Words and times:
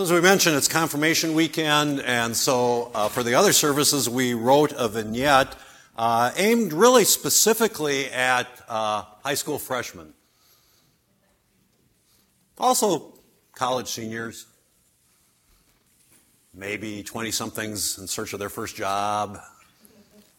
So, 0.00 0.04
as 0.04 0.12
we 0.12 0.22
mentioned, 0.22 0.56
it's 0.56 0.66
confirmation 0.66 1.34
weekend, 1.34 2.00
and 2.00 2.34
so 2.34 2.90
uh, 2.94 3.10
for 3.10 3.22
the 3.22 3.34
other 3.34 3.52
services, 3.52 4.08
we 4.08 4.32
wrote 4.32 4.72
a 4.74 4.88
vignette 4.88 5.54
uh, 5.94 6.32
aimed 6.36 6.72
really 6.72 7.04
specifically 7.04 8.06
at 8.06 8.46
uh, 8.66 9.02
high 9.22 9.34
school 9.34 9.58
freshmen. 9.58 10.14
Also, 12.56 13.12
college 13.54 13.88
seniors, 13.88 14.46
maybe 16.54 17.02
20 17.02 17.30
somethings 17.30 17.98
in 17.98 18.06
search 18.06 18.32
of 18.32 18.38
their 18.38 18.48
first 18.48 18.76
job, 18.76 19.38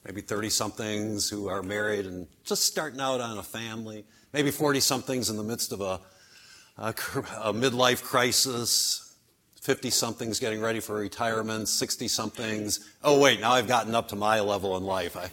maybe 0.03 0.21
30 0.21 0.49
somethings 0.49 1.29
who 1.29 1.49
are 1.49 1.61
married 1.61 2.07
and 2.07 2.25
just 2.43 2.63
starting 2.63 2.99
out 2.99 3.21
on 3.21 3.37
a 3.37 3.43
family, 3.43 4.05
maybe 4.33 4.49
40 4.49 4.79
somethings 4.79 5.29
in 5.29 5.37
the 5.37 5.43
midst 5.43 5.71
of 5.71 5.81
a, 5.81 5.99
a, 6.79 6.87
a 6.87 7.53
midlife 7.53 8.01
crisis, 8.01 9.09
50 9.61 9.91
somethings 9.91 10.39
getting 10.39 10.59
ready 10.59 10.79
for 10.79 10.95
retirement, 10.95 11.67
60 11.67 12.07
somethings. 12.07 12.79
Oh, 13.03 13.19
wait, 13.19 13.39
now 13.39 13.51
I've 13.51 13.67
gotten 13.67 13.93
up 13.93 14.07
to 14.07 14.15
my 14.15 14.39
level 14.39 14.75
in 14.75 14.83
life. 14.83 15.15
I, 15.15 15.25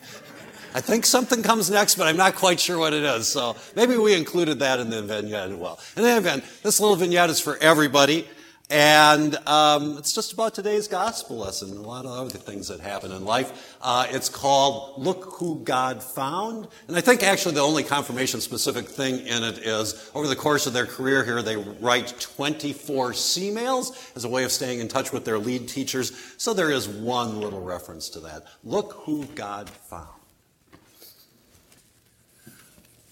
I 0.77 0.83
think 0.83 1.07
something 1.07 1.43
comes 1.43 1.70
next, 1.70 1.95
but 1.95 2.07
I'm 2.07 2.19
not 2.19 2.34
quite 2.34 2.61
sure 2.61 2.79
what 2.79 2.93
it 2.93 3.05
is. 3.05 3.27
So 3.27 3.56
maybe 3.75 3.97
we 3.97 4.15
included 4.15 4.59
that 4.59 4.80
in 4.80 4.91
the 4.91 5.01
vignette 5.01 5.51
as 5.51 5.56
well. 5.56 5.80
In 5.97 6.05
any 6.05 6.19
event, 6.19 6.45
this 6.62 6.79
little 6.79 6.95
vignette 6.95 7.30
is 7.30 7.41
for 7.41 7.56
everybody. 7.56 8.29
And 8.71 9.35
um, 9.49 9.97
it's 9.97 10.13
just 10.13 10.35
about 10.35 10.55
today's 10.55 10.89
gospel 10.89 11.39
lesson 11.39 11.71
and 11.71 11.79
a 11.79 11.89
lot 11.89 12.05
of 12.05 12.11
other 12.11 12.39
things 12.39 12.69
that 12.69 12.81
happen 12.81 13.13
in 13.13 13.25
life. 13.25 13.79
Uh, 13.81 14.07
it's 14.11 14.29
called 14.29 15.03
Look 15.03 15.37
Who 15.39 15.61
God 15.61 16.03
Found. 16.03 16.69
And 16.87 16.95
I 16.95 17.01
think 17.01 17.23
actually 17.23 17.55
the 17.55 17.62
only 17.62 17.83
confirmation 17.83 18.43
specific 18.43 18.87
thing 18.87 19.27
in 19.27 19.43
it 19.43 19.59
is 19.59 20.11
over 20.15 20.27
the 20.27 20.37
course 20.37 20.67
of 20.67 20.75
their 20.75 20.85
career 20.85 21.25
here, 21.25 21.41
they 21.41 21.57
write 21.57 22.21
24 22.21 23.15
C 23.15 23.51
mails 23.51 24.12
as 24.15 24.25
a 24.25 24.29
way 24.29 24.45
of 24.45 24.53
staying 24.53 24.81
in 24.81 24.89
touch 24.89 25.12
with 25.12 25.25
their 25.25 25.39
lead 25.39 25.67
teachers. 25.67 26.35
So 26.37 26.53
there 26.53 26.71
is 26.71 26.87
one 26.87 27.41
little 27.41 27.62
reference 27.62 28.11
to 28.11 28.20
that. 28.20 28.42
Look 28.64 28.92
who 29.05 29.25
God 29.35 29.70
found. 29.70 30.09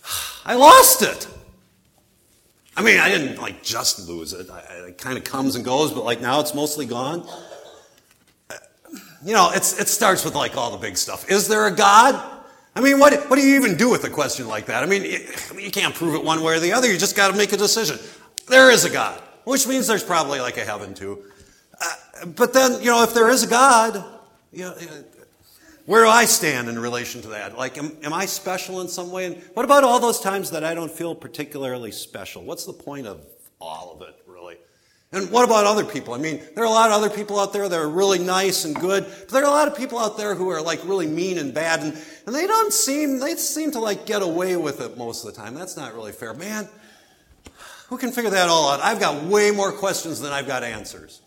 I 0.45 0.55
lost 0.55 1.01
it. 1.01 1.27
I 2.77 2.83
mean, 2.83 2.99
I 3.01 3.09
didn't 3.09 3.41
like 3.41 3.63
just 3.63 4.07
lose 4.07 4.33
it. 4.33 4.51
I, 4.51 4.89
it 4.89 4.99
kind 4.99 5.17
of 5.17 5.25
comes 5.25 5.57
and 5.57 5.65
goes, 5.65 5.93
but 5.93 6.05
like 6.05 6.21
now 6.21 6.41
it's 6.41 6.55
mostly 6.55 6.85
gone. 6.85 7.27
You 9.25 9.33
know, 9.33 9.51
it's, 9.53 9.81
it 9.81 9.89
starts 9.89 10.25
with 10.25 10.35
like 10.35 10.57
all 10.57 10.71
the 10.71 10.79
big 10.79 10.97
stuff. 10.97 11.31
Is 11.31 11.49
there 11.49 11.67
a 11.67 11.75
God? 11.75 12.23
I 12.75 12.81
mean, 12.81 12.99
what, 12.99 13.15
what 13.31 13.37
do 13.37 13.43
you 13.43 13.57
even 13.57 13.79
do 13.79 13.91
with 13.91 14.05
a 14.05 14.11
question 14.11 14.47
like 14.47 14.67
that? 14.67 14.83
I 14.83 14.87
mean, 14.87 15.03
you 15.59 15.71
can't 15.71 15.95
prove 15.95 16.15
it 16.15 16.23
one 16.23 16.43
way 16.43 16.57
or 16.57 16.61
the 16.61 16.73
other. 16.75 16.93
You 16.93 16.99
just 16.99 17.17
got 17.17 17.31
to 17.31 17.37
make 17.37 17.53
a 17.55 17.57
decision. 17.57 17.99
There 18.49 18.71
is 18.71 18.85
a 18.85 18.91
God, 18.91 19.21
which 19.45 19.67
means 19.67 19.87
there's 19.87 20.05
probably 20.05 20.41
like 20.41 20.59
a 20.59 20.65
heaven 20.65 20.93
too. 20.93 21.23
Uh, 21.81 22.27
but 22.27 22.53
then, 22.53 22.81
you 22.83 22.91
know, 22.91 23.03
if 23.03 23.15
there 23.15 23.31
is 23.31 23.43
a 23.43 23.47
God, 23.47 24.05
you 24.53 24.65
know, 24.65 24.75
where 25.87 26.03
do 26.03 26.11
I 26.11 26.25
stand 26.25 26.69
in 26.69 26.79
relation 26.79 27.23
to 27.23 27.29
that? 27.29 27.57
Like, 27.57 27.79
am, 27.79 27.97
am, 28.03 28.13
I 28.13 28.27
special 28.27 28.81
in 28.81 28.89
some 28.89 29.13
way? 29.13 29.27
And 29.27 29.37
what 29.55 29.65
about 29.65 29.85
all 29.85 30.01
those 30.01 30.21
times 30.21 30.51
that 30.51 30.65
I 30.65 30.75
don't 30.75 30.91
feel 30.91 31.15
particularly 31.15 31.93
special? 31.93 32.43
What's 32.43 32.67
the 32.67 32.73
point 32.73 33.07
of 33.07 33.25
all 33.61 33.93
of 33.95 34.03
it, 34.07 34.17
really? 34.27 34.57
And 35.13 35.31
what 35.31 35.45
about 35.45 35.65
other 35.65 35.85
people? 35.85 36.13
I 36.13 36.19
mean, 36.19 36.43
there 36.55 36.65
are 36.65 36.67
a 36.67 36.71
lot 36.71 36.91
of 36.91 36.97
other 36.97 37.09
people 37.09 37.39
out 37.39 37.53
there 37.53 37.69
that 37.69 37.79
are 37.79 37.89
really 37.89 38.19
nice 38.19 38.65
and 38.65 38.75
good, 38.75 39.05
but 39.05 39.29
there 39.29 39.43
are 39.43 39.47
a 39.47 39.51
lot 39.51 39.69
of 39.69 39.77
people 39.77 39.99
out 39.99 40.17
there 40.17 40.35
who 40.35 40.51
are 40.51 40.61
like 40.61 40.81
really 40.85 41.07
mean 41.07 41.39
and 41.39 41.55
bad, 41.55 41.81
and, 41.81 41.93
and 42.27 42.35
they 42.35 42.49
don't 42.49 42.73
seem, 42.73 43.21
they 43.21 43.37
seem 43.37 43.71
to 43.71 43.79
like 43.79 44.07
get 44.07 44.23
away 44.23 44.57
with 44.57 44.81
it 44.81 44.99
most 44.99 45.25
of 45.25 45.33
the 45.33 45.41
time. 45.41 45.55
That's 45.55 45.77
not 45.77 45.95
really 45.95 46.13
fair. 46.13 46.35
Man, 46.35 46.69
who 47.89 47.97
can 47.97 48.11
figure 48.11 48.31
that 48.31 48.49
all 48.49 48.71
out? 48.71 48.81
I've 48.81 48.99
got 48.99 49.23
way 49.23 49.53
more 49.53 49.71
questions 49.71 50.21
than 50.21 50.33
I've 50.33 50.49
got 50.49 50.65
answers. 50.65 51.23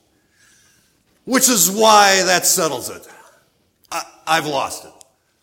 Which 1.23 1.47
is 1.47 1.71
why 1.71 2.23
that 2.25 2.45
settles 2.45 2.89
it. 2.89 3.07
I, 4.29 4.35
have 4.35 4.47
lost 4.47 4.85
it. 4.85 4.91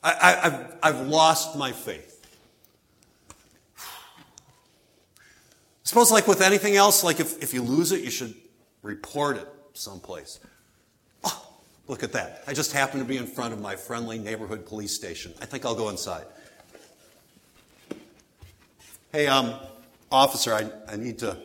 I, 0.02 0.30
have 0.42 0.76
I've 0.82 1.00
lost 1.08 1.56
my 1.56 1.72
faith. 1.72 2.24
I 3.78 3.82
suppose, 5.82 6.12
like 6.12 6.28
with 6.28 6.40
anything 6.40 6.76
else, 6.76 7.02
like 7.02 7.18
if, 7.18 7.42
if 7.42 7.52
you 7.52 7.62
lose 7.62 7.90
it, 7.92 8.02
you 8.02 8.10
should 8.10 8.34
report 8.82 9.38
it 9.38 9.48
someplace. 9.72 10.38
Oh, 11.24 11.48
look 11.88 12.04
at 12.04 12.12
that. 12.12 12.44
I 12.46 12.54
just 12.54 12.72
happen 12.72 13.00
to 13.00 13.04
be 13.04 13.16
in 13.16 13.26
front 13.26 13.52
of 13.52 13.60
my 13.60 13.74
friendly 13.74 14.18
neighborhood 14.18 14.66
police 14.66 14.94
station. 14.94 15.34
I 15.40 15.46
think 15.46 15.64
I'll 15.64 15.74
go 15.74 15.88
inside. 15.88 16.26
Hey, 19.12 19.26
um, 19.26 19.54
officer, 20.12 20.54
I, 20.54 20.70
I 20.88 20.96
need 20.96 21.18
to 21.18 21.36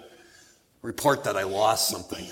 report 0.82 1.24
that 1.24 1.38
I 1.38 1.44
lost 1.44 1.90
something. 1.90 2.28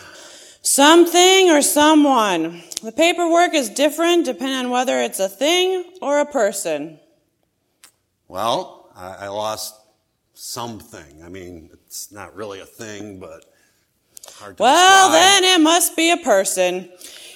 Something 0.71 1.49
or 1.49 1.63
someone. 1.63 2.61
The 2.83 2.91
paperwork 2.91 3.55
is 3.55 3.69
different 3.69 4.25
depending 4.25 4.65
on 4.67 4.69
whether 4.69 4.99
it's 5.01 5.19
a 5.19 5.27
thing 5.27 5.83
or 5.99 6.19
a 6.19 6.27
person. 6.27 6.99
Well, 8.27 8.91
I, 8.95 9.15
I 9.21 9.27
lost 9.29 9.73
something. 10.35 11.23
I 11.25 11.27
mean, 11.27 11.71
it's 11.73 12.11
not 12.11 12.35
really 12.35 12.59
a 12.59 12.67
thing, 12.67 13.19
but 13.19 13.45
hard 14.35 14.57
to 14.57 14.61
Well, 14.61 15.09
describe. 15.09 15.41
then 15.43 15.59
it 15.59 15.63
must 15.63 15.95
be 15.95 16.11
a 16.11 16.17
person. 16.17 16.87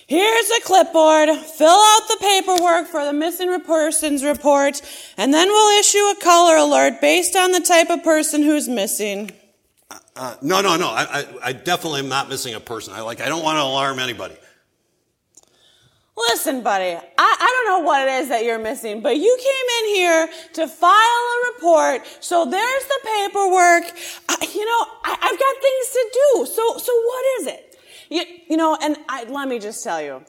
Here's 0.05 0.49
a 0.51 0.61
clipboard. 0.61 1.29
Fill 1.29 1.69
out 1.69 2.07
the 2.07 2.17
paperwork 2.21 2.85
for 2.85 3.03
the 3.03 3.13
missing 3.13 3.59
persons 3.61 4.23
report, 4.23 4.79
and 5.17 5.33
then 5.33 5.47
we'll 5.47 5.79
issue 5.79 5.97
a 5.97 6.15
color 6.21 6.55
alert 6.55 7.01
based 7.01 7.35
on 7.35 7.51
the 7.51 7.61
type 7.61 7.89
of 7.89 8.03
person 8.03 8.43
who's 8.43 8.69
missing. 8.69 9.31
Uh, 10.15 10.35
no, 10.41 10.61
no, 10.61 10.77
no. 10.77 10.89
I, 10.89 11.03
I, 11.03 11.25
I, 11.45 11.53
definitely 11.53 11.99
am 12.01 12.09
not 12.09 12.29
missing 12.29 12.53
a 12.53 12.59
person. 12.59 12.93
I 12.93 13.01
like. 13.01 13.19
I 13.19 13.29
don't 13.29 13.43
want 13.43 13.57
to 13.57 13.63
alarm 13.63 13.97
anybody. 13.97 14.35
Listen, 16.15 16.61
buddy. 16.61 16.95
I, 16.95 16.99
I 17.17 17.63
don't 17.65 17.81
know 17.81 17.85
what 17.87 18.07
it 18.07 18.11
is 18.21 18.29
that 18.29 18.43
you're 18.43 18.59
missing, 18.59 19.01
but 19.01 19.17
you 19.17 19.37
came 19.39 19.89
in 19.89 19.95
here 19.95 20.29
to 20.53 20.67
file 20.67 20.91
a 20.91 21.53
report. 21.53 22.05
So 22.19 22.45
there's 22.45 22.83
the 22.85 22.99
paperwork. 23.03 23.91
I, 24.29 24.47
you 24.53 24.65
know, 24.65 24.85
I, 25.03 25.17
have 25.19 25.39
got 25.39 25.55
things 25.61 25.89
to 25.91 26.09
do. 26.13 26.45
So, 26.45 26.77
so 26.77 26.93
what 26.93 27.25
is 27.39 27.47
it? 27.47 27.75
You, 28.09 28.23
you 28.49 28.57
know, 28.57 28.77
and 28.79 28.97
let 29.29 29.47
me 29.47 29.57
just 29.57 29.83
tell 29.83 30.01
you. 30.01 30.23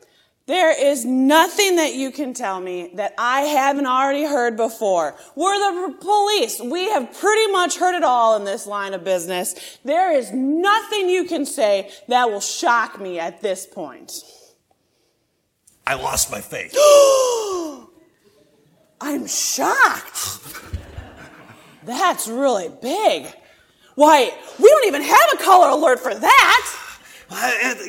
There 0.47 0.79
is 0.79 1.07
nothing 1.07 1.77
that 1.77 1.95
you 1.95 2.11
can 2.11 2.35
tell 2.35 2.61
me 2.61 2.91
that 2.97 3.15
I 3.17 3.43
haven't 3.43 3.87
already 3.87 4.25
heard 4.25 4.59
before. 4.59 5.17
We're 5.35 5.59
the 5.59 5.95
police. 5.99 6.61
We 6.61 6.91
have 6.91 7.19
pretty 7.19 7.51
much 7.51 7.79
heard 7.79 7.95
it 7.97 8.05
all 8.05 8.37
in 8.37 8.45
this 8.45 8.67
line 8.67 8.93
of 8.93 9.05
business. 9.05 9.79
There 9.85 10.15
is 10.15 10.33
nothing 10.33 11.09
you 11.09 11.25
can 11.25 11.47
say 11.47 11.91
that 12.09 12.31
will 12.31 12.43
shock 12.43 13.01
me 13.01 13.19
at 13.19 13.41
this 13.41 13.67
point. 13.67 14.13
I 15.87 15.95
lost 15.95 16.31
my 16.31 16.43
faith. 16.43 16.77
I'm 19.01 19.27
shocked. 19.27 20.41
That's 21.85 22.29
really 22.29 22.71
big. 22.83 23.33
Why, 23.95 24.31
we 24.59 24.69
don't 24.69 24.87
even 24.87 25.03
have 25.03 25.27
a 25.33 25.37
color 25.39 25.69
alert 25.71 26.01
for 26.01 26.15
that. 26.15 26.84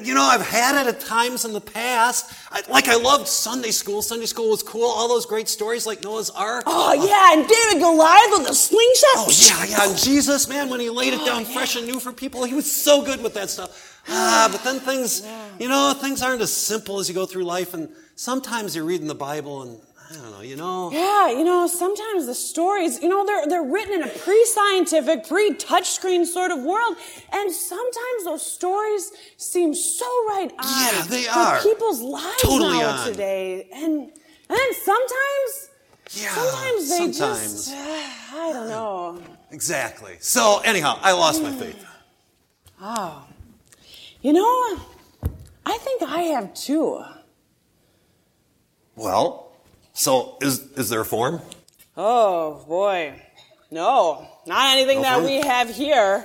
You 0.04 0.14
know, 0.14 0.24
I've 0.24 0.46
had 0.46 0.80
it 0.82 0.88
at 0.88 1.00
times 1.02 1.46
in 1.46 1.54
the 1.54 1.62
past. 1.62 2.34
I, 2.52 2.62
like 2.70 2.88
I 2.88 2.96
loved 2.96 3.28
Sunday 3.28 3.72
school. 3.72 4.02
Sunday 4.02 4.26
school 4.26 4.50
was 4.50 4.64
cool. 4.64 4.86
All 4.86 5.08
those 5.08 5.26
great 5.26 5.50
stories 5.50 5.86
like 5.86 6.04
Noah's 6.04 6.30
Ark. 6.30 6.64
Oh, 6.68 6.94
yeah, 6.94 7.34
and 7.34 7.48
David 7.48 7.82
Goliath 7.82 8.32
with 8.32 8.48
the 8.48 8.54
slingshot. 8.54 9.16
Oh, 9.16 9.32
yeah, 9.38 9.66
yeah. 9.66 9.90
And 9.90 9.98
Jesus, 9.98 10.48
man, 10.48 10.70
when 10.70 10.80
he 10.80 10.90
laid 10.90 11.14
it 11.14 11.26
down 11.26 11.42
oh, 11.42 11.46
fresh 11.46 11.76
and 11.76 11.86
new 11.86 12.00
for 12.00 12.12
people, 12.12 12.44
he 12.46 12.54
was 12.54 12.72
so 12.72 13.04
good 13.04 13.22
with 13.22 13.34
that 13.34 13.50
stuff. 13.50 14.02
Ah, 14.08 14.48
but 14.52 14.64
then 14.64 14.80
things, 14.80 15.26
you 15.60 15.68
know, 15.68 15.94
things 16.00 16.22
aren't 16.22 16.42
as 16.42 16.54
simple 16.54 17.00
as 17.00 17.10
you 17.10 17.16
go 17.16 17.26
through 17.26 17.44
life. 17.44 17.74
And 17.74 17.90
sometimes 18.16 18.76
you're 18.76 18.86
reading 18.86 19.08
the 19.08 19.16
Bible 19.16 19.64
and 19.64 19.80
I 20.16 20.22
don't 20.22 20.32
know, 20.32 20.42
you 20.42 20.56
know? 20.56 20.92
Yeah, 20.92 21.30
you 21.30 21.44
know, 21.44 21.68
sometimes 21.68 22.26
the 22.26 22.36
stories, 22.36 23.02
you 23.02 23.10
know, 23.10 23.26
they're, 23.26 23.48
they're 23.48 23.64
written 23.64 23.94
in 23.94 24.04
a 24.04 24.08
pre 24.08 24.46
scientific, 24.46 25.28
pre 25.28 25.52
touchscreen 25.56 26.26
sort 26.26 26.52
of 26.52 26.64
world. 26.64 26.96
And 27.32 27.52
sometimes 27.52 28.24
those 28.24 28.46
stories 28.46 29.12
seem 29.38 29.74
so 29.74 30.06
right 30.28 30.52
on 30.58 30.96
yeah, 30.96 31.02
they 31.08 31.28
are. 31.28 31.62
people's 31.62 32.02
lives 32.02 32.42
totally 32.42 32.80
now 32.80 32.98
on. 32.98 33.08
today. 33.08 33.68
And, 33.74 33.94
and 33.94 34.12
then 34.50 34.74
sometimes, 34.84 35.70
yeah, 36.12 36.30
sometimes 36.30 36.90
they 36.90 36.98
sometimes. 37.12 37.66
just, 37.66 37.72
uh, 37.74 38.38
I 38.38 38.52
don't 38.54 38.70
know. 38.70 39.22
Exactly. 39.52 40.18
So, 40.20 40.62
anyhow, 40.64 41.00
I 41.02 41.12
lost 41.14 41.42
my 41.42 41.52
faith. 41.52 41.86
Oh. 42.82 43.26
You 44.22 44.34
know, 44.34 44.80
I 45.66 45.78
think 45.78 46.04
I 46.04 46.22
have 46.24 46.54
too. 46.54 47.04
Well, 48.96 49.45
so, 49.96 50.38
is, 50.42 50.60
is 50.74 50.90
there 50.90 51.02
a 51.02 51.06
form? 51.06 51.42
Oh, 51.98 52.64
boy. 52.68 53.20
No, 53.72 54.28
not 54.46 54.78
anything 54.78 54.98
no 54.98 55.04
that 55.04 55.14
form? 55.16 55.26
we 55.26 55.42
have 55.42 55.70
here. 55.70 56.24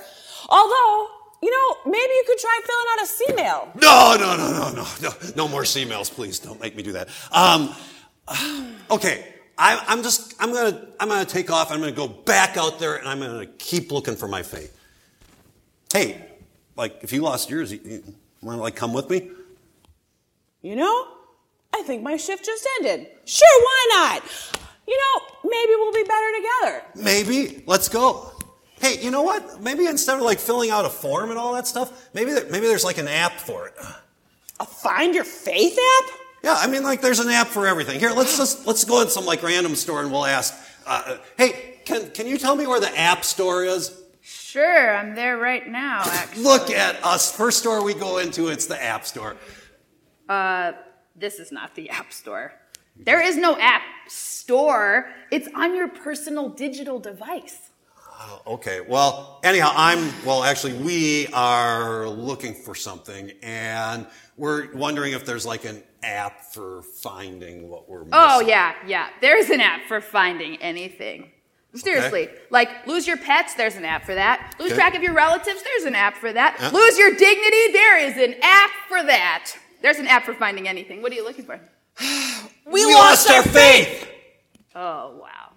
Although, 0.48 1.06
you 1.42 1.50
know, 1.50 1.90
maybe 1.90 2.12
you 2.12 2.24
could 2.26 2.38
try 2.38 2.60
filling 2.66 2.86
out 2.92 3.02
a 3.02 3.06
C-mail. 3.06 3.72
No, 3.80 4.16
no, 4.18 4.36
no, 4.36 4.52
no, 4.52 4.72
no, 4.72 4.88
no, 5.02 5.32
no 5.36 5.48
more 5.48 5.64
C-mails, 5.64 6.10
please. 6.10 6.38
Don't 6.38 6.60
make 6.60 6.76
me 6.76 6.82
do 6.82 6.92
that. 6.92 7.08
Um, 7.32 7.74
okay, 8.90 9.26
I, 9.56 9.82
I'm 9.88 10.02
just, 10.02 10.34
I'm 10.38 10.52
gonna, 10.52 10.88
I'm 11.00 11.08
gonna 11.08 11.24
take 11.24 11.50
off. 11.50 11.72
I'm 11.72 11.80
gonna 11.80 11.92
go 11.92 12.08
back 12.08 12.58
out 12.58 12.78
there, 12.78 12.96
and 12.96 13.08
I'm 13.08 13.20
gonna 13.20 13.46
keep 13.46 13.90
looking 13.90 14.16
for 14.16 14.28
my 14.28 14.42
faith. 14.42 14.76
Hey, 15.92 16.24
like 16.76 16.98
if 17.02 17.12
you 17.12 17.22
lost 17.22 17.48
yours, 17.48 17.72
you, 17.72 18.02
Want 18.42 18.56
to 18.56 18.62
like 18.62 18.74
come 18.74 18.92
with 18.94 19.10
me? 19.10 19.30
You 20.62 20.76
know, 20.76 21.08
I 21.74 21.82
think 21.82 22.02
my 22.02 22.16
shift 22.16 22.44
just 22.44 22.66
ended. 22.78 23.08
Sure, 23.24 23.62
why 23.62 23.86
not? 23.92 24.22
You 24.86 24.96
know, 24.96 25.26
maybe 25.44 25.72
we'll 25.76 25.92
be 25.92 26.02
better 26.02 26.26
together. 26.36 26.82
Maybe. 26.96 27.62
Let's 27.66 27.88
go. 27.88 28.32
Hey, 28.80 29.00
you 29.00 29.10
know 29.10 29.22
what? 29.22 29.62
Maybe 29.62 29.86
instead 29.86 30.16
of 30.16 30.22
like 30.22 30.38
filling 30.38 30.70
out 30.70 30.84
a 30.84 30.90
form 30.90 31.30
and 31.30 31.38
all 31.38 31.54
that 31.54 31.66
stuff, 31.66 32.08
maybe 32.14 32.32
there, 32.32 32.46
maybe 32.50 32.66
there's 32.66 32.84
like 32.84 32.98
an 32.98 33.08
app 33.08 33.32
for 33.32 33.68
it. 33.68 33.74
A 34.58 34.66
Find 34.66 35.14
Your 35.14 35.24
Faith 35.24 35.78
app? 36.02 36.10
Yeah, 36.42 36.56
I 36.58 36.66
mean, 36.66 36.82
like 36.82 37.02
there's 37.02 37.20
an 37.20 37.28
app 37.28 37.48
for 37.48 37.66
everything. 37.66 38.00
Here, 38.00 38.10
let's 38.10 38.36
just 38.38 38.66
let's 38.66 38.84
go 38.84 39.02
in 39.02 39.08
some 39.08 39.26
like 39.26 39.42
random 39.42 39.76
store 39.76 40.02
and 40.02 40.10
we'll 40.10 40.24
ask. 40.24 40.54
Uh, 40.86 41.18
hey, 41.36 41.80
can 41.84 42.10
can 42.10 42.26
you 42.26 42.38
tell 42.38 42.56
me 42.56 42.66
where 42.66 42.80
the 42.80 42.98
app 42.98 43.24
store 43.24 43.64
is? 43.64 44.00
Sure, 44.22 44.96
I'm 44.96 45.14
there 45.14 45.38
right 45.38 45.68
now, 45.68 46.00
actually. 46.04 46.42
Look 46.42 46.70
at 46.70 47.04
us. 47.04 47.30
First 47.34 47.58
store 47.58 47.84
we 47.84 47.94
go 47.94 48.18
into, 48.18 48.48
it's 48.48 48.66
the 48.66 48.82
app 48.82 49.04
store. 49.04 49.36
Uh, 50.28 50.72
this 51.16 51.38
is 51.38 51.52
not 51.52 51.74
the 51.74 51.90
App 52.00 52.12
Store. 52.12 52.52
There 52.96 53.22
is 53.22 53.36
no 53.36 53.56
App 53.58 53.82
Store. 54.08 55.10
It's 55.30 55.48
on 55.54 55.74
your 55.74 55.88
personal 55.88 56.48
digital 56.48 56.98
device. 56.98 57.70
Oh, 58.22 58.42
okay. 58.46 58.80
Well, 58.86 59.40
anyhow, 59.42 59.72
I'm, 59.74 60.12
well, 60.26 60.44
actually, 60.44 60.74
we 60.74 61.26
are 61.28 62.06
looking 62.06 62.52
for 62.52 62.74
something 62.74 63.32
and 63.42 64.06
we're 64.36 64.74
wondering 64.74 65.14
if 65.14 65.24
there's 65.24 65.46
like 65.46 65.64
an 65.64 65.82
app 66.02 66.42
for 66.52 66.82
finding 66.82 67.70
what 67.70 67.88
we're 67.88 68.02
oh, 68.02 68.04
missing. 68.04 68.12
Oh, 68.12 68.40
yeah, 68.40 68.74
yeah. 68.86 69.08
There's 69.22 69.48
an 69.48 69.60
app 69.60 69.86
for 69.86 70.02
finding 70.02 70.56
anything. 70.56 71.30
Seriously. 71.74 72.24
Okay. 72.24 72.36
Like, 72.50 72.86
lose 72.86 73.06
your 73.06 73.16
pets, 73.16 73.54
there's 73.54 73.76
an 73.76 73.84
app 73.84 74.04
for 74.04 74.14
that. 74.14 74.54
Lose 74.58 74.72
Okay. 74.72 74.80
track 74.80 74.94
of 74.96 75.02
your 75.02 75.14
relatives, 75.14 75.62
there's 75.62 75.84
an 75.84 75.94
app 75.94 76.16
for 76.16 76.32
that. 76.32 76.72
Lose 76.74 76.98
your 76.98 77.14
dignity, 77.14 77.72
there 77.72 77.98
is 77.98 78.16
an 78.16 78.34
app 78.42 78.70
for 78.88 79.02
that. 79.04 79.52
There's 79.82 79.98
an 79.98 80.06
app 80.06 80.24
for 80.24 80.34
finding 80.34 80.68
anything. 80.68 81.02
What 81.02 81.12
are 81.12 81.14
you 81.14 81.24
looking 81.24 81.44
for? 81.44 81.60
We, 82.66 82.84
lost, 82.84 83.28
our 83.28 83.42
faith. 83.42 84.08
Oh, 84.76 85.16
wow. 85.20 85.50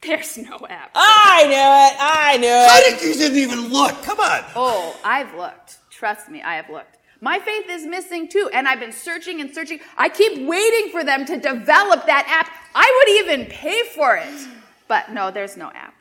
There's 0.00 0.38
no 0.38 0.64
app. 0.70 0.92
I 0.94 1.44
knew 1.44 1.54
it. 1.56 1.96
I 2.00 2.36
knew 2.36 2.48
How 2.48 2.78
it. 2.78 3.00
did 3.00 3.08
you 3.08 3.14
didn't 3.14 3.38
even 3.38 3.72
look? 3.72 4.00
Come 4.04 4.20
on. 4.20 4.44
Oh, 4.54 4.96
I've 5.02 5.34
looked. 5.34 5.78
Trust 5.90 6.28
me, 6.28 6.40
I 6.40 6.54
have 6.54 6.70
looked. 6.70 6.98
My 7.20 7.40
faith 7.40 7.64
is 7.68 7.84
missing 7.84 8.28
too, 8.28 8.48
and 8.52 8.68
I've 8.68 8.78
been 8.78 8.92
searching 8.92 9.40
and 9.40 9.52
searching. 9.52 9.80
I 9.96 10.08
keep 10.08 10.46
waiting 10.46 10.92
for 10.92 11.02
them 11.02 11.24
to 11.24 11.36
develop 11.36 12.06
that 12.06 12.26
app. 12.28 12.48
I 12.76 13.04
would 13.24 13.24
even 13.24 13.46
pay 13.46 13.82
for 13.94 14.14
it. 14.16 14.48
But 14.86 15.10
no, 15.10 15.32
there's 15.32 15.56
no 15.56 15.72
app. 15.72 16.00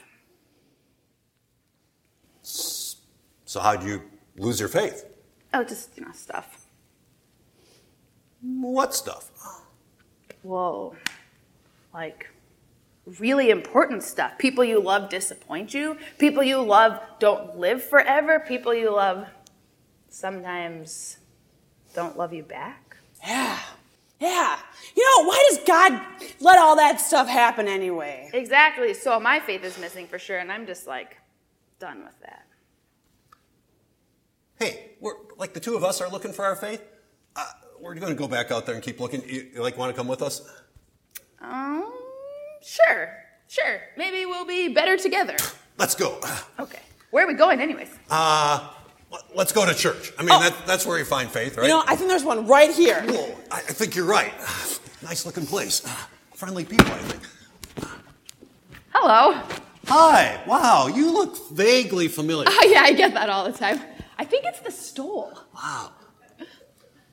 So 2.43 3.59
how'd 3.59 3.83
you 3.83 4.03
lose 4.37 4.59
your 4.59 4.69
faith? 4.69 5.05
Oh, 5.53 5.63
just, 5.63 5.89
you 5.97 6.05
know, 6.05 6.11
stuff. 6.13 6.66
What 8.41 8.93
stuff? 8.93 9.31
Whoa. 10.43 10.95
Like, 11.93 12.29
really 13.19 13.49
important 13.49 14.03
stuff. 14.03 14.37
People 14.37 14.63
you 14.63 14.81
love 14.81 15.09
disappoint 15.09 15.73
you. 15.73 15.97
People 16.17 16.43
you 16.43 16.61
love 16.61 17.01
don't 17.19 17.57
live 17.57 17.83
forever. 17.83 18.39
People 18.39 18.73
you 18.73 18.93
love 18.93 19.27
sometimes 20.09 21.17
don't 21.93 22.17
love 22.17 22.33
you 22.33 22.43
back. 22.43 22.97
Yeah. 23.25 23.59
Yeah. 24.19 24.57
You 24.95 25.03
know, 25.03 25.27
why 25.27 25.45
does 25.49 25.59
God 25.65 26.01
let 26.39 26.57
all 26.57 26.75
that 26.75 26.99
stuff 26.99 27.27
happen 27.27 27.67
anyway? 27.67 28.29
Exactly. 28.33 28.93
So 28.93 29.19
my 29.19 29.39
faith 29.39 29.63
is 29.63 29.77
missing 29.77 30.07
for 30.07 30.17
sure, 30.17 30.39
and 30.39 30.51
I'm 30.51 30.65
just 30.65 30.87
like 30.87 31.17
done 31.79 32.03
with 32.03 32.19
that. 32.21 32.47
Hey, 34.59 34.91
we're 34.99 35.13
like 35.37 35.53
the 35.53 35.59
two 35.59 35.75
of 35.75 35.83
us 35.83 36.01
are 36.01 36.09
looking 36.09 36.33
for 36.33 36.45
our 36.45 36.55
faith. 36.55 36.81
We're 37.81 37.95
going 37.95 38.11
to 38.11 38.15
go 38.17 38.27
back 38.27 38.51
out 38.51 38.65
there 38.65 38.75
and 38.75 38.83
keep 38.83 38.99
looking. 38.99 39.21
You, 39.27 39.47
you 39.55 39.61
like 39.61 39.77
want 39.77 39.91
to 39.93 39.97
come 39.97 40.07
with 40.07 40.21
us? 40.21 40.41
Um, 41.41 41.91
sure, 42.61 43.13
sure. 43.47 43.81
Maybe 43.95 44.25
we'll 44.25 44.45
be 44.45 44.69
better 44.73 44.97
together. 44.97 45.35
Let's 45.77 45.95
go. 45.95 46.19
Okay. 46.59 46.79
Where 47.11 47.23
are 47.25 47.27
we 47.27 47.35
going, 47.35 47.61
anyways? 47.61 47.89
Uh, 48.09 48.69
let- 49.11 49.35
let's 49.35 49.51
go 49.51 49.65
to 49.65 49.73
church. 49.73 50.11
I 50.17 50.23
mean, 50.23 50.31
Oh. 50.33 50.39
that, 50.41 50.55
that's 50.65 50.85
where 50.85 50.97
you 50.97 51.05
find 51.05 51.29
faith, 51.29 51.55
right? 51.57 51.63
You 51.63 51.69
know, 51.69 51.83
I 51.87 51.95
think 51.95 52.09
there's 52.09 52.23
one 52.23 52.47
right 52.47 52.71
here. 52.71 53.01
Whoa, 53.03 53.35
I, 53.51 53.57
I 53.57 53.61
think 53.61 53.95
you're 53.95 54.05
right. 54.05 54.33
Nice 55.03 55.25
looking 55.25 55.45
place. 55.45 55.81
Friendly 56.33 56.65
people, 56.65 56.87
I 56.87 56.97
think. 56.99 57.23
Hello. 58.93 59.41
Hi. 59.87 60.43
Wow, 60.47 60.87
you 60.87 61.11
look 61.11 61.51
vaguely 61.51 62.07
familiar. 62.07 62.45
Oh 62.49 62.67
yeah, 62.71 62.81
I 62.81 62.91
get 62.93 63.13
that 63.13 63.29
all 63.29 63.49
the 63.49 63.57
time. 63.57 63.79
I 64.17 64.25
think 64.25 64.45
it's 64.45 64.59
the 64.59 64.71
stole. 64.71 65.31
Wow. 65.55 65.91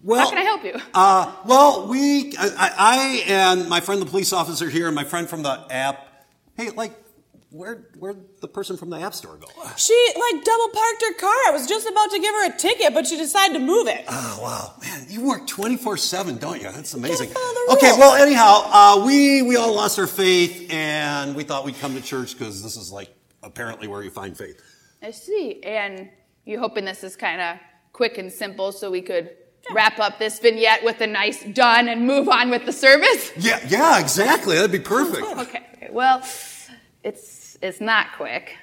Well, 0.05 0.21
How 0.21 0.29
can 0.29 0.39
I 0.39 0.43
help 0.43 0.63
you? 0.65 0.75
Uh, 0.95 1.35
well, 1.47 1.89
we, 1.89 2.37
I, 2.37 2.47
I 2.47 2.73
I 2.77 3.23
and 3.27 3.69
my 3.69 3.81
friend 3.81 4.01
the 4.01 4.07
police 4.07 4.33
officer 4.33 4.69
here, 4.69 4.87
and 4.87 4.95
my 4.95 5.03
friend 5.05 5.29
from 5.29 5.43
the 5.43 5.67
app. 5.71 6.07
Hey, 6.57 6.71
like, 6.71 6.93
where 7.51 7.87
where'd 7.99 8.23
the 8.41 8.47
person 8.49 8.77
from 8.77 8.91
the 8.91 8.99
app 9.01 9.15
store 9.15 9.37
go? 9.37 9.47
She 9.77 9.95
like 10.15 10.45
double 10.45 10.69
parked 10.69 11.03
her 11.03 11.15
car. 11.15 11.31
I 11.49 11.51
was 11.53 11.67
just 11.67 11.89
about 11.89 12.11
to 12.11 12.19
give 12.21 12.35
her 12.35 12.53
a 12.53 12.57
ticket, 12.57 12.93
but 12.95 13.07
she 13.07 13.17
decided 13.17 13.55
to 13.55 13.61
move 13.61 13.87
it. 13.89 14.05
Oh 14.09 14.39
wow, 14.43 14.75
man, 14.83 15.07
you 15.09 15.25
work 15.25 15.47
twenty 15.47 15.77
four 15.77 15.97
seven, 15.97 16.37
don't 16.39 16.61
you? 16.61 16.71
That's 16.71 16.95
amazing. 16.95 17.31
Okay, 17.71 17.93
well, 17.99 18.15
anyhow, 18.15 18.63
uh, 18.67 19.03
we 19.07 19.43
we 19.43 19.57
all 19.57 19.75
lost 19.75 19.99
our 19.99 20.07
faith, 20.07 20.71
and 20.71 21.35
we 21.35 21.45
thought 21.45 21.65
we'd 21.65 21.79
come 21.81 21.95
to 21.95 22.03
church 22.03 22.37
because 22.39 22.63
this 22.63 22.77
is 22.77 22.93
like 22.93 23.09
apparently 23.43 23.89
where 23.89 24.03
you 24.03 24.11
find 24.11 24.37
faith. 24.37 24.61
I 25.03 25.11
see. 25.13 25.63
And 25.63 26.11
you 26.45 26.59
hoping 26.59 26.85
this 26.85 27.03
is 27.05 27.17
kind 27.17 27.41
of 27.41 27.57
quick 27.93 28.19
and 28.19 28.33
simple, 28.33 28.71
so 28.73 28.91
we 28.91 29.01
could 29.03 29.31
wrap 29.73 29.99
up 29.99 30.19
this 30.19 30.39
vignette 30.39 30.85
with 30.85 31.01
a 31.01 31.07
nice 31.07 31.43
done 31.45 31.89
and 31.89 32.07
move 32.07 32.29
on 32.29 32.51
with 32.51 32.67
the 32.67 32.73
service? 32.73 33.33
Yeah, 33.37 33.61
yeah, 33.69 33.99
exactly. 34.01 34.57
That'd 34.57 34.73
be 34.73 34.79
perfect. 34.79 35.27
Okay. 35.27 35.41
okay. 35.77 35.89
Well, 35.91 36.23
it's 37.03 37.57
it's 37.63 37.81
not 37.81 38.09
quick 38.17 38.57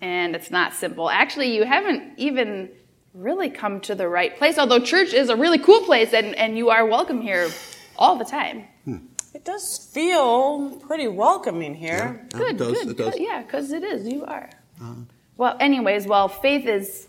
and 0.00 0.36
it's 0.36 0.50
not 0.50 0.74
simple. 0.74 1.10
Actually, 1.10 1.54
you 1.56 1.64
haven't 1.64 2.12
even 2.18 2.70
really 3.14 3.48
come 3.50 3.80
to 3.80 3.94
the 3.94 4.08
right 4.08 4.36
place. 4.36 4.58
Although 4.58 4.80
church 4.80 5.12
is 5.14 5.28
a 5.30 5.36
really 5.36 5.58
cool 5.58 5.80
place 5.82 6.12
and, 6.12 6.34
and 6.36 6.56
you 6.56 6.70
are 6.70 6.84
welcome 6.86 7.20
here 7.22 7.48
all 7.96 8.16
the 8.16 8.24
time. 8.24 8.64
Hmm. 8.84 8.96
It 9.34 9.44
does 9.44 9.78
feel 9.92 10.70
pretty 10.86 11.08
welcoming 11.08 11.74
here. 11.74 12.26
Yeah, 12.32 12.38
Good, 12.38 12.50
it 12.54 12.56
does. 12.58 12.72
good. 12.72 12.88
It 12.90 12.96
does. 12.96 13.14
good. 13.14 13.22
Yeah, 13.22 13.42
because 13.42 13.72
it 13.72 13.82
is. 13.82 14.06
You 14.06 14.24
are. 14.24 14.50
Uh-huh. 14.80 14.94
Well, 15.38 15.56
anyways, 15.60 16.06
well, 16.06 16.28
faith 16.28 16.66
is, 16.66 17.06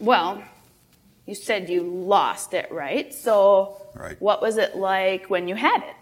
well, 0.00 0.42
you 1.26 1.34
said 1.34 1.68
you 1.68 1.82
lost 1.82 2.54
it, 2.54 2.70
right? 2.72 3.12
So, 3.14 3.76
Right. 3.94 4.16
what 4.20 4.40
was 4.40 4.56
it 4.56 4.76
like 4.76 5.28
when 5.30 5.48
you 5.48 5.54
had 5.54 5.82
it? 5.82 5.96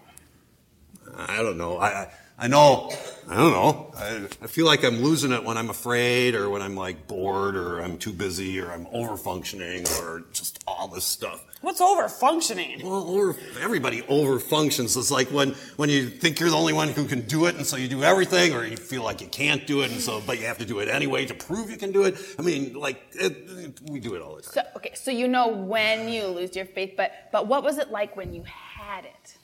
I 1.16 1.42
don't 1.42 1.58
know. 1.58 1.78
I, 1.78 2.08
I, 2.40 2.44
I 2.44 2.48
know. 2.48 2.90
I 3.28 3.36
don't 3.36 3.52
know. 3.52 3.92
I, 3.96 4.26
I 4.42 4.46
feel 4.48 4.66
like 4.66 4.82
I'm 4.84 5.02
losing 5.02 5.30
it 5.30 5.44
when 5.44 5.56
I'm 5.56 5.70
afraid 5.70 6.34
or 6.34 6.50
when 6.50 6.62
I'm 6.62 6.74
like 6.74 7.06
bored 7.06 7.54
or 7.54 7.80
I'm 7.80 7.96
too 7.96 8.12
busy 8.12 8.58
or 8.60 8.72
I'm 8.72 8.88
over 8.92 9.16
functioning 9.16 9.86
or 10.00 10.24
just 10.32 10.58
all 10.66 10.88
this 10.88 11.04
stuff. 11.04 11.44
What's 11.60 11.80
over 11.80 12.08
functioning? 12.08 12.80
Well, 12.82 13.08
over, 13.08 13.36
everybody 13.60 14.02
over 14.08 14.40
functions. 14.40 14.96
It's 14.96 15.12
like 15.12 15.28
when, 15.28 15.50
when 15.76 15.90
you 15.90 16.08
think 16.08 16.40
you're 16.40 16.50
the 16.50 16.56
only 16.56 16.72
one 16.72 16.88
who 16.88 17.04
can 17.06 17.20
do 17.20 17.46
it 17.46 17.54
and 17.54 17.64
so 17.64 17.76
you 17.76 17.86
do 17.86 18.02
everything 18.02 18.52
or 18.52 18.64
you 18.64 18.76
feel 18.76 19.04
like 19.04 19.20
you 19.20 19.28
can't 19.28 19.64
do 19.66 19.82
it 19.82 19.92
and 19.92 20.00
so, 20.00 20.20
but 20.26 20.40
you 20.40 20.46
have 20.46 20.58
to 20.58 20.64
do 20.64 20.80
it 20.80 20.88
anyway 20.88 21.26
to 21.26 21.34
prove 21.34 21.70
you 21.70 21.76
can 21.76 21.92
do 21.92 22.04
it. 22.04 22.16
I 22.38 22.42
mean, 22.42 22.72
like, 22.74 23.00
it, 23.12 23.36
it- 23.48 23.80
we 23.88 24.00
do 24.00 24.14
it 24.16 24.22
all 24.22 24.34
the 24.36 24.42
time. 24.42 24.52
So, 24.54 24.62
okay, 24.76 24.92
so 24.94 25.10
you 25.12 25.28
know 25.28 25.46
when 25.48 26.08
you 26.08 26.24
lose 26.26 26.56
your 26.56 26.64
faith, 26.66 26.94
but 26.96 27.12
but 27.30 27.46
what 27.46 27.62
was 27.62 27.78
it 27.78 27.90
like 27.90 28.16
when 28.16 28.32
you 28.34 28.42
had 28.42 29.04
it? 29.04 29.36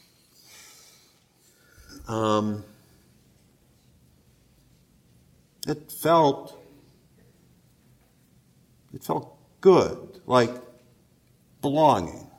Um, 2.09 2.65
it 5.67 5.91
felt 5.91 6.59
it 8.95 9.05
felt 9.05 9.37
good, 9.61 10.21
like 10.27 10.51
belonging. 11.61 12.31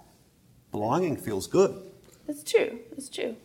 Belonging 0.71 1.17
feels 1.17 1.45
good. 1.47 1.81
It's 2.27 2.43
true. 2.43 2.79
It's 2.91 3.09
true. 3.09 3.35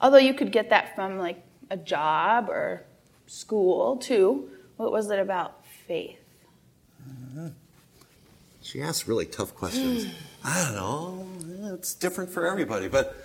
Although 0.00 0.18
you 0.18 0.34
could 0.34 0.52
get 0.52 0.70
that 0.70 0.94
from 0.94 1.18
like 1.18 1.42
a 1.70 1.76
job 1.76 2.48
or 2.48 2.84
school 3.26 3.96
too. 3.96 4.48
What 4.76 4.92
was 4.92 5.10
it 5.10 5.18
about 5.18 5.64
faith? 5.86 6.18
She 8.62 8.80
asks 8.80 9.08
really 9.08 9.26
tough 9.26 9.54
questions. 9.54 10.06
I 10.44 10.64
don't 10.64 10.76
know. 10.76 11.74
It's 11.74 11.94
different 11.94 12.30
for 12.30 12.46
everybody, 12.46 12.88
but 12.88 13.16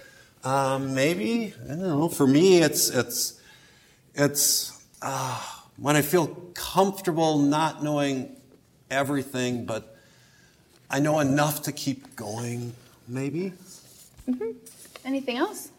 um, 0.44 0.94
maybe 0.94 1.54
I 1.66 1.70
don't 1.70 1.80
know. 1.80 2.10
For 2.10 2.28
me, 2.28 2.62
it's 2.62 2.90
it's 2.90 3.42
it's 4.14 4.84
uh, 5.02 5.42
when 5.78 5.96
I 5.96 6.02
feel 6.02 6.28
comfortable 6.54 7.40
not 7.40 7.84
knowing 7.84 8.36
everything, 8.90 9.66
but 9.66 9.96
I 10.90 11.00
know 11.00 11.20
enough 11.20 11.64
to 11.64 11.72
keep 11.72 12.16
going. 12.16 12.74
Maybe. 13.08 13.54
Mhm. 14.28 14.56
Anything 15.06 15.38
else? 15.38 15.70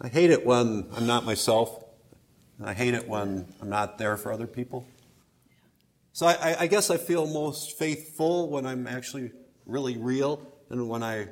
I 0.00 0.08
hate 0.08 0.30
it 0.30 0.44
when 0.44 0.86
I'm 0.94 1.06
not 1.06 1.24
myself. 1.24 1.84
I 2.62 2.74
hate 2.74 2.94
it 2.94 3.08
when 3.08 3.46
I'm 3.60 3.68
not 3.68 3.98
there 3.98 4.16
for 4.16 4.32
other 4.32 4.46
people. 4.46 4.86
So 6.12 6.26
I, 6.26 6.32
I, 6.32 6.56
I 6.60 6.66
guess 6.66 6.90
I 6.90 6.96
feel 6.96 7.26
most 7.26 7.78
faithful 7.78 8.48
when 8.50 8.66
I'm 8.66 8.86
actually 8.86 9.32
really 9.66 9.96
real 9.96 10.46
and 10.70 10.88
when 10.88 11.02
I 11.02 11.28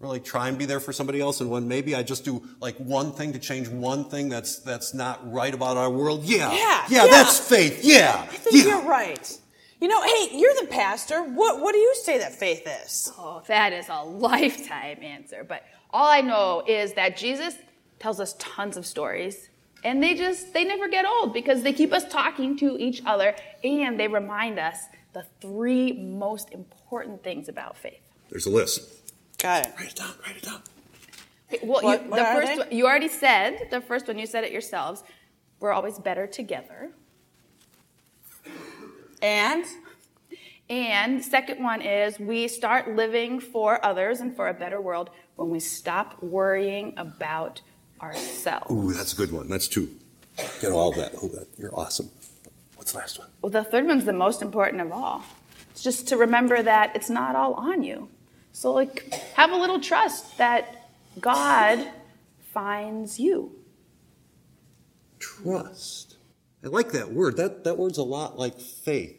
really 0.00 0.18
try 0.20 0.48
and 0.48 0.58
be 0.58 0.64
there 0.64 0.80
for 0.80 0.92
somebody 0.92 1.20
else 1.20 1.40
and 1.40 1.50
when 1.50 1.68
maybe 1.68 1.94
I 1.94 2.02
just 2.02 2.24
do 2.24 2.42
like 2.58 2.76
one 2.78 3.12
thing 3.12 3.34
to 3.34 3.38
change 3.38 3.68
one 3.68 4.04
thing 4.04 4.28
that's 4.30 4.58
that's 4.60 4.94
not 4.94 5.30
right 5.30 5.52
about 5.52 5.76
our 5.76 5.90
world. 5.90 6.24
Yeah. 6.24 6.50
Yeah, 6.52 6.84
Yeah, 6.88 7.04
yeah. 7.04 7.06
that's 7.10 7.38
faith. 7.38 7.80
Yeah. 7.84 8.26
I 8.28 8.36
think 8.36 8.56
yeah. 8.56 8.70
you're 8.70 8.88
right. 8.88 9.38
You 9.80 9.88
know, 9.88 10.02
hey, 10.02 10.28
you're 10.32 10.54
the 10.60 10.66
pastor. 10.66 11.22
What 11.22 11.60
what 11.60 11.72
do 11.72 11.78
you 11.78 11.94
say 12.02 12.18
that 12.18 12.34
faith 12.34 12.66
is? 12.84 13.12
Oh, 13.18 13.42
that 13.46 13.72
is 13.72 13.88
a 13.88 14.02
lifetime 14.04 15.02
answer. 15.02 15.44
But 15.44 15.64
all 15.90 16.08
I 16.08 16.22
know 16.22 16.64
is 16.66 16.94
that 16.94 17.16
Jesus 17.16 17.56
tells 17.98 18.18
us 18.20 18.34
tons 18.38 18.76
of 18.76 18.86
stories. 18.86 19.50
And 19.82 20.02
they 20.02 20.14
just, 20.14 20.52
they 20.52 20.64
never 20.64 20.88
get 20.88 21.06
old 21.06 21.32
because 21.32 21.62
they 21.62 21.72
keep 21.72 21.92
us 21.92 22.04
talking 22.06 22.56
to 22.58 22.76
each 22.78 23.02
other 23.06 23.34
and 23.64 23.98
they 23.98 24.08
remind 24.08 24.58
us 24.58 24.76
the 25.14 25.24
three 25.40 25.92
most 25.92 26.50
important 26.52 27.22
things 27.22 27.48
about 27.48 27.76
faith. 27.78 28.00
There's 28.28 28.46
a 28.46 28.50
list. 28.50 28.99
Got 29.42 29.66
it. 29.66 29.72
Write 29.78 29.88
it 29.90 29.96
down, 29.96 30.12
write 30.26 30.36
it 30.36 30.42
down. 30.42 30.62
Well, 31.62 31.82
What- 31.82 32.04
you, 32.04 32.10
what 32.10 32.16
the 32.18 32.24
first 32.46 32.58
one, 32.58 32.68
you 32.70 32.86
already 32.86 33.08
said 33.08 33.68
the 33.70 33.80
first 33.80 34.06
one. 34.06 34.18
You 34.18 34.26
said 34.26 34.44
it 34.44 34.52
yourselves. 34.52 35.02
We're 35.58 35.72
always 35.72 35.98
better 35.98 36.26
together. 36.26 36.90
And 39.22 39.64
And 40.68 41.24
second 41.24 41.62
one 41.64 41.82
is 41.82 42.20
we 42.20 42.46
start 42.46 42.94
living 42.94 43.40
for 43.40 43.84
others 43.84 44.20
and 44.20 44.36
for 44.36 44.46
a 44.48 44.54
better 44.54 44.80
world 44.80 45.10
when 45.34 45.50
we 45.50 45.58
stop 45.58 46.22
worrying 46.22 46.94
about 46.96 47.60
ourselves. 48.00 48.70
Ooh, 48.70 48.92
that's 48.92 49.12
a 49.12 49.16
good 49.16 49.32
one. 49.32 49.48
That's 49.48 49.66
two. 49.66 49.90
Get 50.60 50.70
all 50.70 50.92
that. 50.92 51.12
Oh, 51.20 51.26
that. 51.28 51.48
You're 51.58 51.74
awesome. 51.76 52.08
What's 52.76 52.92
the 52.92 52.98
last 52.98 53.18
one? 53.18 53.26
Well, 53.42 53.50
the 53.50 53.64
third 53.64 53.86
one's 53.88 54.04
the 54.04 54.12
most 54.12 54.42
important 54.42 54.80
of 54.80 54.92
all. 54.92 55.24
It's 55.72 55.82
just 55.82 56.06
to 56.08 56.16
remember 56.16 56.62
that 56.62 56.94
it's 56.94 57.10
not 57.10 57.34
all 57.34 57.54
on 57.54 57.82
you. 57.82 58.08
So, 58.52 58.72
like, 58.72 59.12
have 59.34 59.52
a 59.52 59.56
little 59.56 59.80
trust 59.80 60.36
that 60.38 60.90
God 61.20 61.88
finds 62.52 63.18
you. 63.18 63.52
Trust. 65.18 66.16
I 66.64 66.68
like 66.68 66.92
that 66.92 67.12
word. 67.12 67.36
That, 67.36 67.64
that 67.64 67.78
word's 67.78 67.98
a 67.98 68.02
lot 68.02 68.38
like 68.38 68.60
faith. 68.60 69.16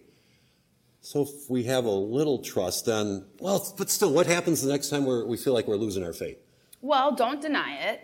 So 1.02 1.24
if 1.24 1.50
we 1.50 1.64
have 1.64 1.86
a 1.86 1.92
little 1.92 2.38
trust, 2.38 2.86
then, 2.86 3.26
well, 3.40 3.74
but 3.78 3.90
still, 3.90 4.14
what 4.14 4.28
happens 4.28 4.62
the 4.62 4.72
next 4.72 4.90
time 4.90 5.06
we're, 5.06 5.26
we 5.26 5.36
feel 5.36 5.54
like 5.54 5.68
we're 5.68 5.76
losing 5.76 6.04
our 6.04 6.14
faith? 6.14 6.38
Well, 6.82 7.16
don't 7.16 7.42
deny 7.42 7.76
it. 7.78 8.02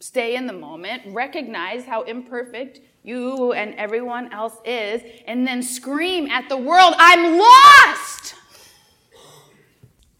Stay 0.00 0.34
in 0.34 0.48
the 0.48 0.52
moment. 0.52 1.02
Recognize 1.06 1.84
how 1.84 2.02
imperfect 2.02 2.80
you 3.04 3.52
and 3.52 3.74
everyone 3.76 4.32
else 4.32 4.56
is. 4.64 5.02
And 5.26 5.46
then 5.46 5.62
scream 5.62 6.26
at 6.28 6.48
the 6.48 6.56
world, 6.56 6.94
I'm 6.98 7.38
lost! 7.38 8.34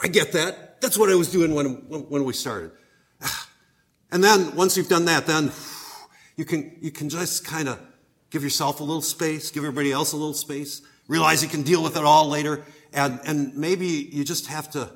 I 0.02 0.08
get 0.08 0.32
that. 0.32 0.80
That's 0.80 0.98
what 0.98 1.10
I 1.10 1.14
was 1.14 1.30
doing 1.30 1.54
when, 1.54 1.66
when, 1.88 2.24
we 2.24 2.32
started. 2.32 2.72
And 4.10 4.22
then 4.22 4.54
once 4.56 4.76
you've 4.76 4.90
done 4.90 5.06
that, 5.06 5.26
then 5.26 5.50
you 6.36 6.44
can, 6.44 6.76
you 6.82 6.90
can 6.90 7.08
just 7.08 7.46
kind 7.46 7.66
of 7.66 7.80
give 8.28 8.42
yourself 8.42 8.80
a 8.80 8.84
little 8.84 9.00
space, 9.00 9.50
give 9.50 9.62
everybody 9.64 9.90
else 9.90 10.12
a 10.12 10.16
little 10.16 10.34
space, 10.34 10.82
realize 11.08 11.42
you 11.42 11.48
can 11.48 11.62
deal 11.62 11.82
with 11.82 11.96
it 11.96 12.04
all 12.04 12.28
later. 12.28 12.62
And, 12.92 13.20
and 13.24 13.56
maybe 13.56 13.86
you 13.86 14.22
just 14.22 14.48
have 14.48 14.70
to, 14.72 14.90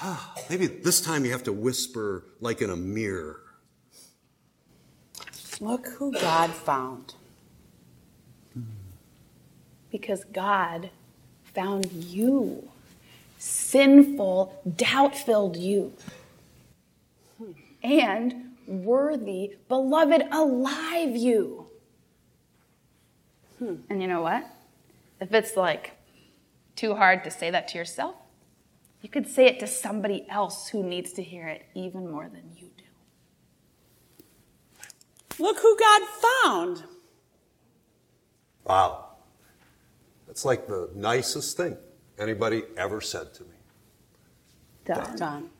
maybe 0.50 0.66
this 0.66 1.02
time 1.02 1.26
you 1.26 1.32
have 1.32 1.42
to 1.42 1.52
whisper 1.52 2.24
like 2.40 2.62
in 2.62 2.70
a 2.70 2.76
mirror. 2.76 3.42
look 5.60 5.86
who 5.98 6.12
God 6.12 6.50
found. 6.50 7.14
Because 9.90 10.24
God 10.24 10.88
found 11.52 11.92
you. 11.92 12.70
Sinful, 13.38 14.60
doubt 14.76 15.16
filled 15.16 15.56
you. 15.56 15.92
And 17.82 18.56
worthy, 18.66 19.54
beloved, 19.68 20.22
alive 20.32 21.16
you. 21.16 21.66
Hmm. 23.58 23.76
And 23.88 24.02
you 24.02 24.08
know 24.08 24.22
what? 24.22 24.44
If 25.20 25.32
it's 25.32 25.56
like 25.56 25.92
too 26.74 26.94
hard 26.96 27.24
to 27.24 27.30
say 27.30 27.50
that 27.50 27.68
to 27.68 27.78
yourself, 27.78 28.16
you 29.02 29.08
could 29.08 29.28
say 29.28 29.46
it 29.46 29.60
to 29.60 29.66
somebody 29.68 30.26
else 30.28 30.68
who 30.68 30.82
needs 30.82 31.12
to 31.12 31.22
hear 31.22 31.46
it 31.46 31.64
even 31.74 32.10
more 32.10 32.28
than 32.28 32.42
you 32.56 32.68
do. 32.76 32.84
Look 35.38 35.58
who 35.60 35.78
God 35.78 36.02
found. 36.42 36.82
Wow. 38.64 39.04
That's 40.26 40.44
like 40.44 40.66
the 40.66 40.90
nicest 40.94 41.56
thing 41.56 41.76
anybody 42.18 42.64
ever 42.76 43.00
said 43.00 43.34
to 43.34 43.42
me. 43.44 43.56
Done. 44.84 45.16
Done. 45.16 45.50